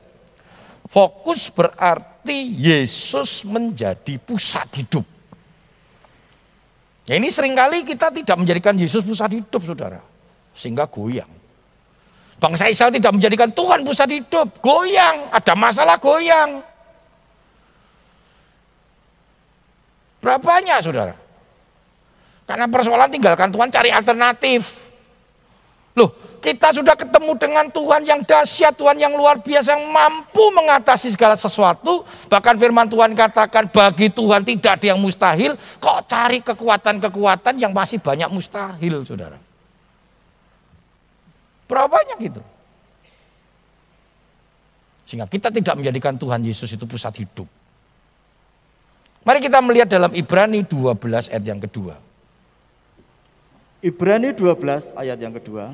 [0.93, 5.05] fokus berarti Yesus menjadi pusat hidup.
[7.09, 10.05] Ya ini sering kali kita tidak menjadikan Yesus pusat hidup saudara.
[10.53, 11.29] Sehingga goyang.
[12.37, 14.61] Bangsa Israel tidak menjadikan Tuhan pusat hidup.
[14.61, 16.72] Goyang, ada masalah goyang.
[20.23, 21.19] Berapa banyak saudara?
[22.47, 24.79] Karena persoalan tinggalkan Tuhan cari alternatif.
[25.99, 31.15] Loh kita sudah ketemu dengan Tuhan yang dahsyat, Tuhan yang luar biasa, yang mampu mengatasi
[31.15, 32.03] segala sesuatu.
[32.27, 35.55] Bahkan firman Tuhan katakan bagi Tuhan tidak ada yang mustahil.
[35.79, 39.39] Kok cari kekuatan-kekuatan yang masih banyak mustahil, saudara.
[41.71, 42.43] Berapa banyak itu?
[45.07, 47.47] Sehingga kita tidak menjadikan Tuhan Yesus itu pusat hidup.
[49.23, 51.95] Mari kita melihat dalam Ibrani 12 ayat yang kedua.
[53.79, 55.71] Ibrani 12 ayat yang kedua.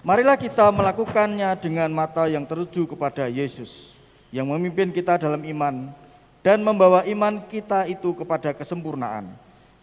[0.00, 4.00] Marilah kita melakukannya dengan mata yang tertuju kepada Yesus
[4.32, 5.92] yang memimpin kita dalam iman
[6.40, 9.28] dan membawa iman kita itu kepada kesempurnaan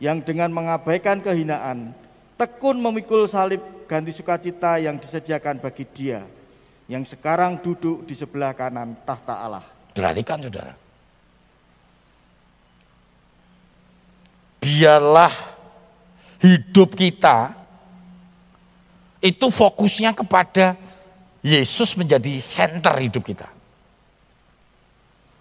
[0.02, 1.94] yang dengan mengabaikan kehinaan
[2.36, 6.26] tekun memikul salib ganti sukacita yang disediakan bagi dia
[6.90, 9.66] yang sekarang duduk di sebelah kanan tahta Allah.
[9.94, 10.89] Perhatikan saudara.
[14.70, 15.34] Biarlah
[16.46, 17.58] hidup kita
[19.18, 20.78] itu fokusnya kepada
[21.42, 23.50] Yesus menjadi center hidup kita.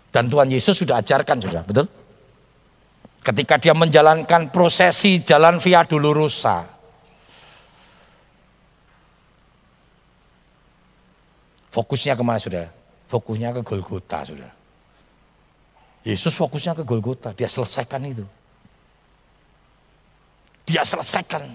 [0.09, 1.85] Dan Tuhan Yesus sudah ajarkan sudah, betul?
[3.21, 6.65] Ketika dia menjalankan prosesi jalan Via Dolorosa.
[11.69, 12.73] Fokusnya ke mana sudah?
[13.13, 14.49] Fokusnya ke Golgota sudah.
[16.09, 18.25] Yesus fokusnya ke Golgota, dia selesaikan itu.
[20.69, 21.49] Dia selesaikan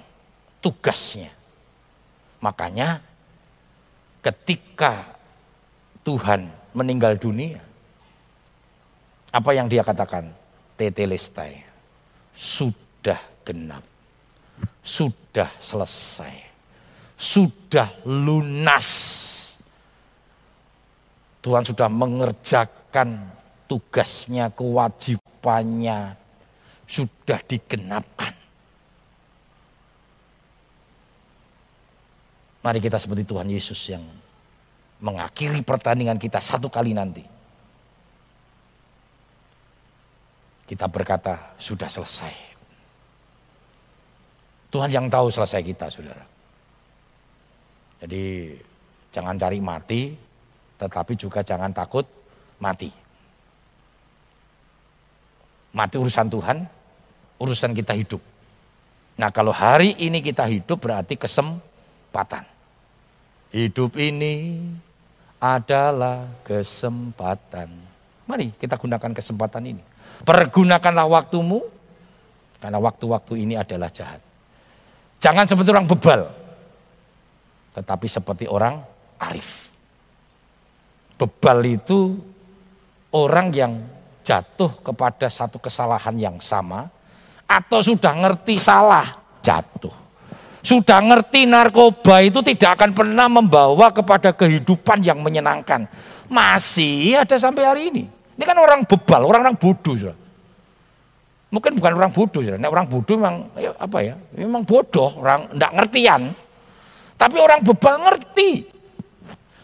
[0.57, 1.29] tugasnya.
[2.41, 2.97] Makanya
[4.25, 5.05] ketika
[6.01, 7.61] Tuhan meninggal dunia,
[9.29, 10.33] apa yang dia katakan?
[10.73, 11.61] Tetelestai.
[12.33, 13.85] Sudah genap.
[14.81, 16.33] Sudah selesai.
[17.13, 18.89] Sudah lunas.
[21.45, 23.29] Tuhan sudah mengerjakan
[23.69, 26.17] tugasnya, kewajibannya.
[26.89, 28.42] Sudah digenapkan.
[32.63, 34.03] Mari kita seperti Tuhan Yesus yang
[35.03, 37.19] mengakhiri pertandingan kita satu kali nanti.
[40.63, 42.55] Kita berkata, sudah selesai.
[44.71, 46.23] Tuhan yang tahu selesai kita, saudara.
[47.99, 48.55] Jadi
[49.11, 50.15] jangan cari mati,
[50.79, 52.07] tetapi juga jangan takut
[52.63, 52.87] mati.
[55.75, 56.57] Mati urusan Tuhan,
[57.43, 58.23] urusan kita hidup.
[59.19, 62.52] Nah kalau hari ini kita hidup berarti kesempatan.
[63.53, 64.57] Hidup ini
[65.37, 67.69] adalah kesempatan.
[68.25, 69.83] Mari kita gunakan kesempatan ini.
[70.25, 71.61] Pergunakanlah waktumu,
[72.57, 74.25] karena waktu-waktu ini adalah jahat.
[75.21, 76.33] Jangan seperti orang bebal,
[77.77, 78.81] tetapi seperti orang
[79.21, 79.69] arif.
[81.21, 82.17] Bebal itu
[83.13, 83.73] orang yang
[84.25, 86.89] jatuh kepada satu kesalahan yang sama,
[87.45, 90.02] atau sudah ngerti salah, jatuh
[90.63, 95.91] sudah ngerti narkoba itu tidak akan pernah membawa kepada kehidupan yang menyenangkan.
[96.31, 98.03] Masih ada sampai hari ini.
[98.07, 99.91] Ini kan orang bebal, orang-orang bodoh.
[99.99, 100.15] Sudah.
[101.51, 102.39] Mungkin bukan orang bodoh.
[102.39, 102.55] Sudah.
[102.63, 104.15] Orang bodoh memang ya, apa ya?
[104.39, 106.21] Memang bodoh, orang tidak ngertian.
[107.19, 108.63] Tapi orang bebal ngerti.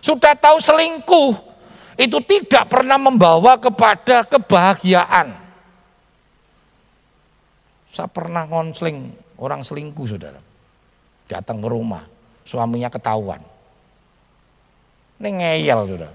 [0.04, 1.32] Sudah tahu selingkuh
[1.96, 5.32] itu tidak pernah membawa kepada kebahagiaan.
[7.96, 10.49] Saya pernah ngonsling orang selingkuh, saudara
[11.30, 12.10] datang ke rumah,
[12.42, 13.38] suaminya ketahuan.
[15.22, 16.14] Ini ngeyel sudah.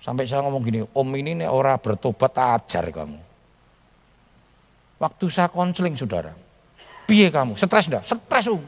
[0.00, 3.18] Sampai saya ngomong gini, om ini nih orang bertobat ajar kamu.
[4.98, 6.32] Waktu saya konseling saudara,
[7.04, 8.08] piye kamu, stres enggak?
[8.08, 8.62] Stres om.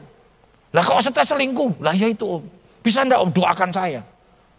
[0.71, 1.81] Lah kok stres selingkuh?
[1.81, 2.43] Lah ya itu om.
[2.83, 4.05] Bisa enggak om doakan saya?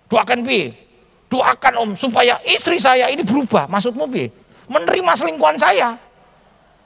[0.09, 0.75] Doakan piye?
[1.29, 3.69] Doakan om supaya istri saya ini berubah.
[3.69, 4.29] Maksudmu piye?
[4.69, 5.97] Menerima selingkuhan saya.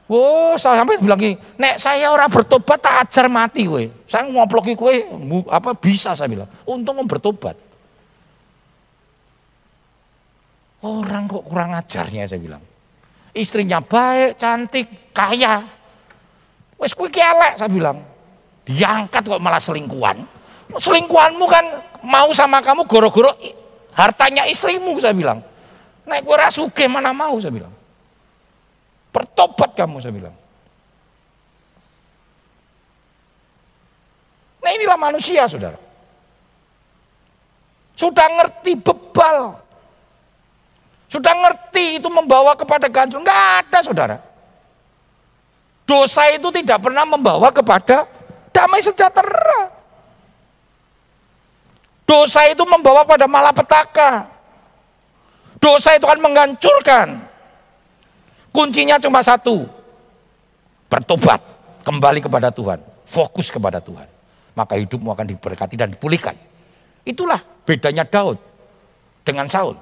[0.07, 3.83] Wow, saya sampai bilang gini, nek saya orang bertobat tak ajar mati kowe.
[4.07, 4.95] Saya ngoploki kowe
[5.51, 6.47] apa bisa saya bilang.
[6.62, 7.59] Untung om bertobat.
[10.87, 12.62] Orang kok kurang ajarnya saya bilang.
[13.35, 15.66] Istrinya baik, cantik, kaya.
[16.79, 17.99] Wes kowe elek saya bilang.
[18.62, 20.23] Diangkat kok malah selingkuhan.
[20.71, 21.66] Selingkuhanmu kan
[22.07, 23.35] mau sama kamu goro-goro
[23.90, 25.42] hartanya istrimu saya bilang.
[26.07, 27.75] Naik gue rasuke mana mau saya bilang.
[29.16, 30.37] Bertobat kamu saya bilang.
[34.61, 35.81] Nah inilah manusia saudara.
[37.96, 39.57] Sudah ngerti bebal.
[41.09, 43.24] Sudah ngerti itu membawa kepada ganjil.
[43.24, 44.16] Enggak ada saudara.
[45.88, 48.05] Dosa itu tidak pernah membawa kepada
[48.52, 49.72] damai sejahtera.
[52.05, 54.29] Dosa itu membawa pada malapetaka.
[55.57, 57.25] Dosa itu akan menghancurkan.
[58.57, 59.69] Kuncinya cuma satu.
[60.88, 61.45] Bertobat.
[61.85, 62.81] Kembali kepada Tuhan.
[63.05, 64.09] Fokus kepada Tuhan.
[64.57, 66.33] Maka hidupmu akan diberkati dan dipulihkan.
[67.05, 68.40] Itulah bedanya Daud
[69.21, 69.77] dengan Saul.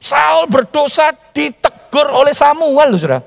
[0.00, 3.20] Saul berdosa ditegur oleh Samuel, saudara.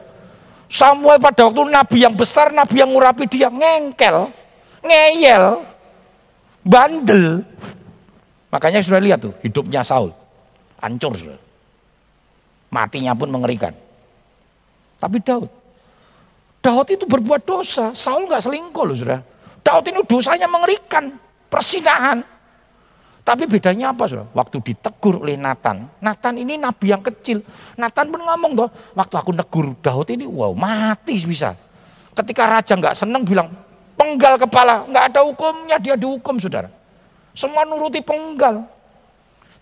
[0.65, 4.33] Samuel pada waktu nabi yang besar, nabi yang ngurapi dia, ngengkel,
[4.81, 5.61] ngeyel,
[6.65, 7.45] bandel.
[8.49, 10.09] Makanya sudah lihat tuh hidupnya Saul.
[10.81, 11.39] Hancur sudah.
[12.73, 13.84] Matinya pun mengerikan.
[14.99, 15.49] Tapi Daud.
[16.63, 17.93] Daud itu berbuat dosa.
[17.93, 19.21] Saul nggak selingkuh loh sudah.
[19.61, 21.13] Daud ini dosanya mengerikan.
[21.49, 22.25] Persinahan.
[23.25, 24.29] Tapi bedanya apa saudara?
[24.37, 27.41] Waktu ditegur oleh Nathan, Nathan ini nabi yang kecil.
[27.73, 31.57] Nathan pun ngomong toh, waktu aku negur Daud ini, wow mati bisa.
[32.13, 33.49] Ketika raja nggak seneng bilang,
[33.97, 36.69] penggal kepala, nggak ada hukumnya dia dihukum saudara.
[37.33, 38.61] Semua nuruti penggal.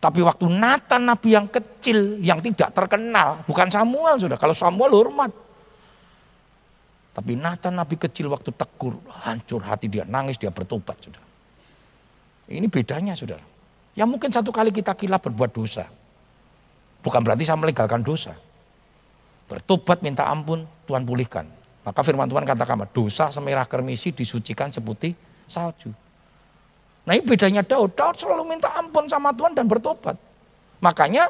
[0.04, 4.36] Tapi waktu Nathan nabi yang kecil, yang tidak terkenal, bukan Samuel saudara.
[4.36, 5.32] Kalau Samuel hormat.
[7.16, 11.24] Tapi Nathan nabi kecil waktu tegur, hancur hati dia, nangis dia bertobat saudara.
[12.52, 13.48] Ini bedanya saudara.
[13.96, 15.88] Ya mungkin satu kali kita kilap berbuat dosa.
[17.00, 18.36] Bukan berarti saya melegalkan dosa.
[19.48, 21.48] Bertobat minta ampun, Tuhan pulihkan.
[21.88, 25.16] Maka firman Tuhan katakan, dosa semerah kermisi disucikan seputih
[25.48, 25.96] salju.
[27.04, 27.96] Nah ini bedanya Daud.
[27.96, 30.16] Daud selalu minta ampun sama Tuhan dan bertobat.
[30.80, 31.28] Makanya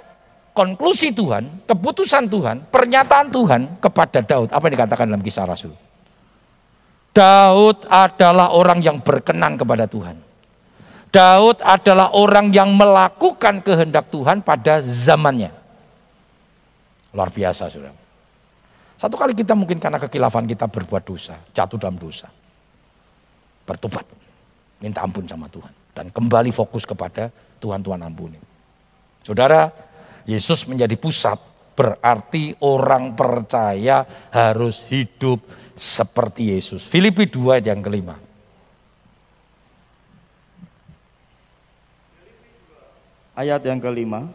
[0.53, 4.53] konklusi Tuhan, keputusan Tuhan, pernyataan Tuhan kepada Daud.
[4.53, 5.73] Apa yang dikatakan dalam kisah Rasul?
[7.13, 10.17] Daud adalah orang yang berkenan kepada Tuhan.
[11.13, 15.53] Daud adalah orang yang melakukan kehendak Tuhan pada zamannya.
[17.13, 17.93] Luar biasa, saudara.
[18.97, 22.33] Satu kali kita mungkin karena kekilafan kita berbuat dosa, jatuh dalam dosa.
[23.69, 24.09] Bertobat,
[24.83, 25.71] minta ampun sama Tuhan.
[25.95, 27.31] Dan kembali fokus kepada
[27.63, 28.35] Tuhan, Tuhan ampuni.
[29.23, 29.71] Saudara,
[30.27, 31.39] Yesus menjadi pusat,
[31.79, 35.39] berarti orang percaya harus hidup
[35.79, 36.83] seperti Yesus.
[36.83, 38.19] Filipi 2 yang kelima.
[43.37, 44.29] ayat yang kelima.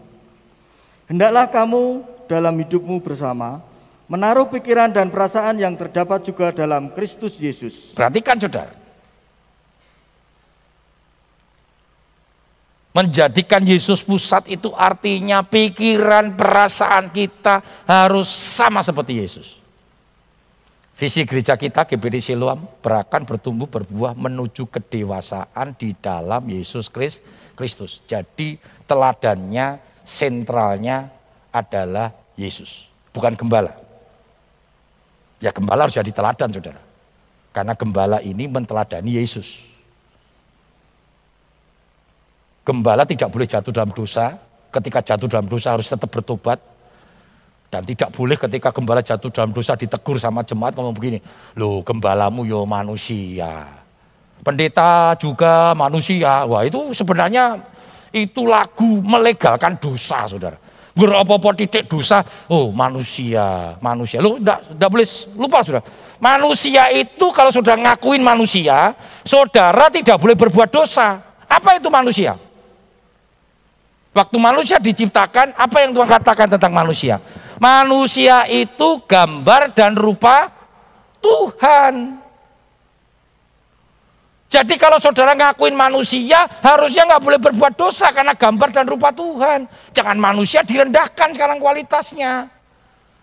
[1.09, 3.65] Hendaklah kamu dalam hidupmu bersama
[4.11, 7.97] menaruh pikiran dan perasaan yang terdapat juga dalam Kristus Yesus.
[7.97, 8.78] Perhatikan saudara.
[12.99, 19.63] Menjadikan Yesus pusat itu artinya pikiran perasaan kita harus sama seperti Yesus.
[20.99, 26.91] Visi gereja kita GBD Siloam berakan bertumbuh berbuah menuju kedewasaan di dalam Yesus
[27.55, 28.03] Kristus.
[28.11, 28.59] Jadi
[28.91, 31.07] teladannya, sentralnya
[31.55, 33.79] adalah Yesus, bukan gembala.
[35.39, 36.83] Ya gembala harus jadi teladan saudara.
[37.55, 39.78] Karena gembala ini menteladani Yesus.
[42.69, 44.37] Gembala tidak boleh jatuh dalam dosa.
[44.69, 46.61] Ketika jatuh dalam dosa harus tetap bertobat,
[47.69, 51.21] dan tidak boleh ketika gembala jatuh dalam dosa ditegur sama jemaat ngomong begini.
[51.57, 53.69] Loh gembalamu yo manusia.
[54.41, 56.49] Pendeta juga manusia.
[56.49, 57.61] Wah itu sebenarnya
[58.13, 60.57] itu lagu melegalkan dosa saudara.
[60.99, 64.19] Berapa titik dosa, oh manusia, manusia.
[64.19, 65.07] Lu enggak, enggak boleh
[65.39, 65.85] lupa saudara.
[66.19, 71.23] Manusia itu kalau sudah ngakuin manusia, saudara tidak boleh berbuat dosa.
[71.47, 72.35] Apa itu manusia?
[74.19, 77.23] Waktu manusia diciptakan, apa yang Tuhan katakan tentang manusia?
[77.63, 80.51] Manusia itu gambar dan rupa
[81.23, 82.19] Tuhan.
[84.51, 89.71] Jadi kalau saudara ngakuin manusia, harusnya nggak boleh berbuat dosa karena gambar dan rupa Tuhan.
[89.95, 92.51] Jangan manusia direndahkan sekarang kualitasnya.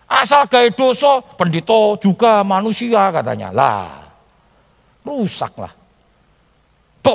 [0.08, 3.52] Asal gaya dosa, pendito juga manusia katanya.
[3.52, 3.90] Lah,
[5.04, 5.76] rusak lah.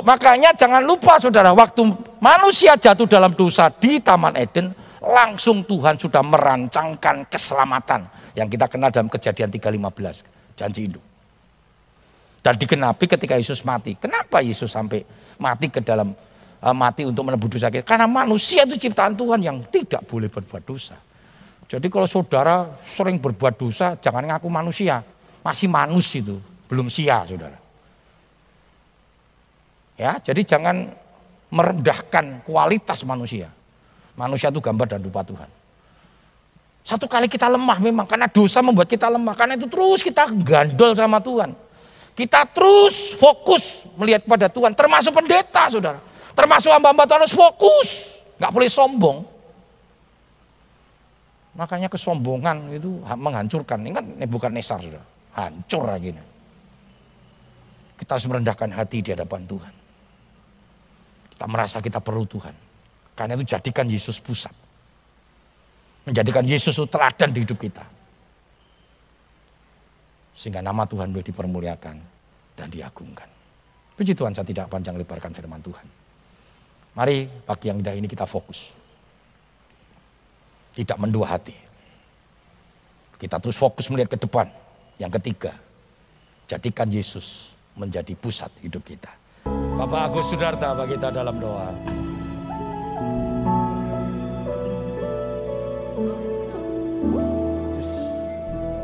[0.00, 1.84] Makanya jangan lupa saudara, waktu
[2.16, 4.72] manusia jatuh dalam dosa di Taman Eden,
[5.04, 11.04] langsung Tuhan sudah merancangkan keselamatan yang kita kenal dalam kejadian 3.15 janji induk.
[12.42, 13.94] Dan dikenapi ketika Yesus mati.
[13.94, 15.06] Kenapa Yesus sampai
[15.38, 16.10] mati ke dalam
[16.58, 17.86] uh, mati untuk menebus dosa kita?
[17.86, 20.98] Karena manusia itu ciptaan Tuhan yang tidak boleh berbuat dosa.
[21.70, 25.06] Jadi kalau saudara sering berbuat dosa, jangan ngaku manusia.
[25.46, 27.62] Masih manus itu, belum sia saudara.
[30.02, 30.90] Ya, jadi jangan
[31.46, 33.54] merendahkan kualitas manusia.
[34.18, 35.46] Manusia itu gambar dan rupa Tuhan.
[36.82, 39.38] Satu kali kita lemah memang karena dosa membuat kita lemah.
[39.38, 41.54] Karena itu terus kita gandol sama Tuhan.
[42.18, 44.74] Kita terus fokus melihat pada Tuhan.
[44.74, 46.02] Termasuk pendeta saudara.
[46.34, 47.88] Termasuk hamba-hamba Tuhan harus fokus.
[48.42, 49.22] Gak boleh sombong.
[51.54, 53.78] Makanya kesombongan itu menghancurkan.
[53.86, 55.04] Ingat Nebukadnezar sudah.
[55.38, 56.10] Hancur lagi.
[57.94, 59.81] Kita harus merendahkan hati di hadapan Tuhan.
[61.32, 62.54] Kita merasa kita perlu Tuhan.
[63.16, 64.52] Karena itu jadikan Yesus pusat.
[66.04, 67.84] Menjadikan Yesus teladan di hidup kita.
[70.36, 71.96] Sehingga nama Tuhan boleh dipermuliakan
[72.56, 73.28] dan diagungkan.
[73.96, 75.86] Puji Tuhan saya tidak panjang lebarkan firman Tuhan.
[76.92, 78.72] Mari pagi yang indah ini kita fokus.
[80.72, 81.56] Tidak mendua hati.
[83.20, 84.48] Kita terus fokus melihat ke depan.
[84.98, 85.52] Yang ketiga,
[86.48, 89.21] jadikan Yesus menjadi pusat hidup kita.
[89.82, 91.74] Bapak Agus Sudarta bagi kita dalam doa.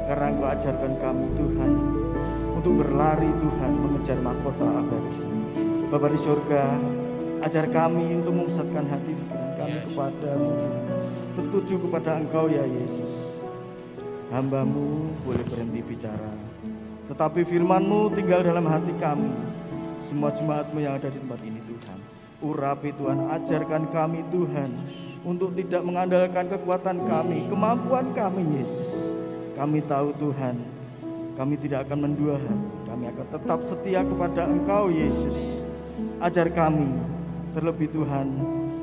[0.08, 1.72] karena Engkau ajarkan kami Tuhan
[2.58, 5.22] untuk berlari Tuhan mengejar mahkota abadi.
[5.86, 6.64] Bapa di surga,
[7.46, 10.84] ajar kami untuk memusatkan hati pikiran kami kepadamu Tuhan.
[11.38, 13.38] Tertuju kepada Engkau ya Yesus.
[14.34, 16.34] Hambamu boleh berhenti bicara.
[17.06, 19.47] Tetapi firmanmu tinggal dalam hati kami.
[20.08, 21.98] Semua jemaatmu yang ada di tempat ini Tuhan.
[22.40, 24.72] Urapi Tuhan, ajarkan kami Tuhan.
[25.20, 29.12] Untuk tidak mengandalkan kekuatan kami, kemampuan kami Yesus.
[29.52, 30.56] Kami tahu Tuhan,
[31.36, 32.68] kami tidak akan mendua hati.
[32.88, 35.60] Kami akan tetap setia kepada Engkau Yesus.
[36.24, 36.88] Ajar kami,
[37.52, 38.32] terlebih Tuhan,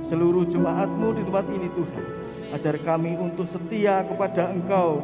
[0.05, 2.03] seluruh jemaatmu di tempat ini Tuhan.
[2.53, 5.01] Ajar kami untuk setia kepada Engkau,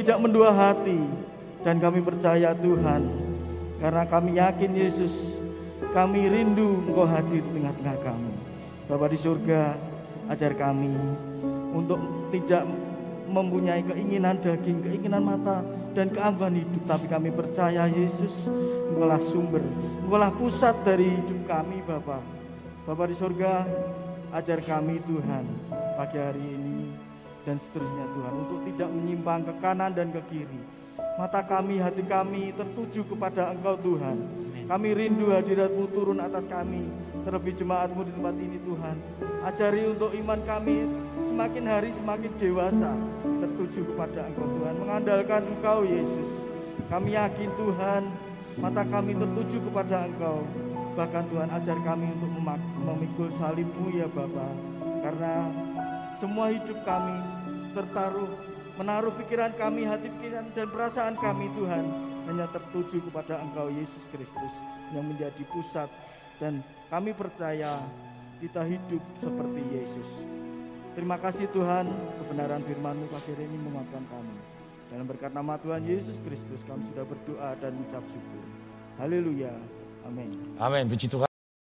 [0.00, 0.96] tidak mendua hati.
[1.60, 3.04] Dan kami percaya Tuhan,
[3.82, 5.37] karena kami yakin Yesus,
[5.92, 8.32] kami rindu Engkau hadir di tengah-tengah kami.
[8.88, 9.76] Bapa di surga,
[10.32, 10.92] ajar kami
[11.72, 12.00] untuk
[12.32, 12.64] tidak
[13.28, 15.60] mempunyai keinginan daging, keinginan mata,
[15.92, 16.82] dan keangkuhan hidup.
[16.88, 18.48] Tapi kami percaya Yesus,
[18.92, 19.60] Engkaulah sumber,
[20.04, 22.24] Engkaulah pusat dari hidup kami Bapak.
[22.88, 23.68] Bapak di surga,
[24.32, 25.44] ajar kami Tuhan
[25.96, 26.88] pagi hari ini
[27.44, 30.60] dan seterusnya Tuhan untuk tidak menyimpang ke kanan dan ke kiri.
[31.18, 34.47] Mata kami, hati kami tertuju kepada Engkau Tuhan.
[34.68, 36.92] Kami rindu hadiratmu turun atas kami.
[37.24, 38.96] Terlebih jemaatmu di tempat ini Tuhan.
[39.40, 40.84] Ajari untuk iman kami
[41.24, 42.92] semakin hari semakin dewasa.
[43.40, 44.74] Tertuju kepada Engkau Tuhan.
[44.76, 46.44] Mengandalkan Engkau Yesus.
[46.92, 48.12] Kami yakin Tuhan
[48.60, 50.44] mata kami tertuju kepada Engkau.
[51.00, 52.28] Bahkan Tuhan ajar kami untuk
[52.84, 54.52] memikul salibmu ya Bapa.
[55.00, 55.48] Karena
[56.12, 57.16] semua hidup kami
[57.72, 58.28] tertaruh
[58.76, 64.60] menaruh pikiran kami, hati pikiran dan perasaan kami Tuhan hanya tertuju kepada Engkau Yesus Kristus
[64.92, 65.88] yang menjadi pusat
[66.36, 66.60] dan
[66.92, 67.80] kami percaya
[68.38, 70.22] kita hidup seperti Yesus.
[70.92, 71.88] Terima kasih Tuhan,
[72.22, 74.36] kebenaran firman-Mu pagi ini menguatkan kami.
[74.88, 78.44] Dalam berkat nama Tuhan Yesus Kristus kami sudah berdoa dan mengucap syukur.
[78.96, 79.52] Haleluya.
[80.08, 80.56] Amin.
[80.56, 80.84] Amin.
[80.88, 81.27] Puji Tuhan.